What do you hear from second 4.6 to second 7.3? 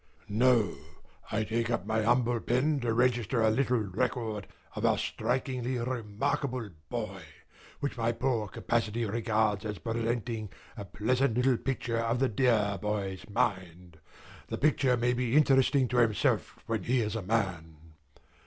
of our strikingly remarkable boy,